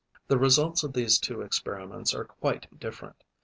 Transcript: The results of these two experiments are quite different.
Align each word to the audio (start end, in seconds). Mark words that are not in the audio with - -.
The 0.29 0.39
results 0.39 0.81
of 0.81 0.93
these 0.93 1.19
two 1.19 1.41
experiments 1.43 2.11
are 2.15 2.25
quite 2.25 2.65
different. 2.79 3.23